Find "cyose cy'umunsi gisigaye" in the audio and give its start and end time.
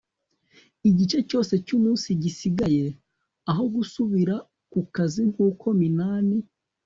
1.29-2.85